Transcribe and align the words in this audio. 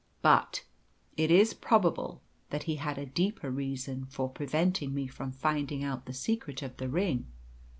But 0.23 0.63
it 1.15 1.29
is 1.29 1.53
probable 1.53 2.23
that 2.49 2.63
he 2.63 2.77
had 2.77 2.97
a 2.97 3.05
deeper 3.05 3.51
reason 3.51 4.07
for 4.07 4.27
preventing 4.29 4.95
me 4.95 5.05
from 5.05 5.31
finding 5.31 5.83
out 5.83 6.07
the 6.07 6.13
secret 6.15 6.63
of 6.63 6.75
the 6.77 6.89
ring. 6.89 7.27